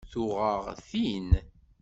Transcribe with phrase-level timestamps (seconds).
[0.11, 1.29] Tuɣ-aɣ din.